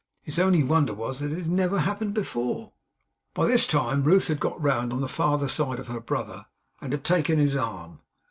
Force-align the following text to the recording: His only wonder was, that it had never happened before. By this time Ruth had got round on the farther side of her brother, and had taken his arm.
His 0.23 0.39
only 0.39 0.63
wonder 0.63 0.95
was, 0.95 1.19
that 1.19 1.31
it 1.31 1.35
had 1.37 1.47
never 1.51 1.77
happened 1.81 2.15
before. 2.15 2.71
By 3.35 3.45
this 3.45 3.67
time 3.67 4.03
Ruth 4.03 4.29
had 4.29 4.39
got 4.39 4.59
round 4.59 4.91
on 4.91 4.99
the 5.01 5.07
farther 5.07 5.47
side 5.47 5.77
of 5.77 5.89
her 5.89 5.99
brother, 6.01 6.47
and 6.81 6.91
had 6.91 7.03
taken 7.03 7.37
his 7.37 7.55
arm. 7.55 7.99